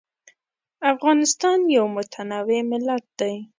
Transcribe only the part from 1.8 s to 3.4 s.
متنوع ملت دی.